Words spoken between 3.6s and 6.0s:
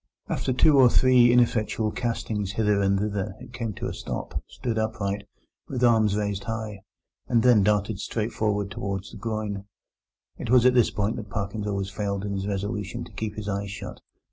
to a stop, stood upright, with